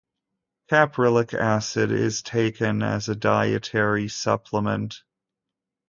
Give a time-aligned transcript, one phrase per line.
[0.71, 5.03] Caprylic acid is taken as a dietary supplement.